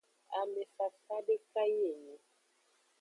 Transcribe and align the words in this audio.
Ame 0.39 0.63
fafa 0.75 1.15
deka 1.25 1.61
yi 1.71 1.79
enyi. 1.93 2.15